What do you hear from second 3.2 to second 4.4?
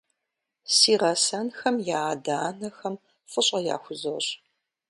фӀыщӀэ яхузощӀ.